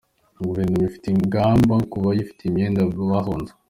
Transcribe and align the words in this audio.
Guverinoma 0.45 0.85
ifite 0.89 1.07
ingamba 1.11 1.75
ku 1.89 1.97
bayifitiye 2.03 2.47
imyenda 2.49 2.79
bahunze. 3.11 3.51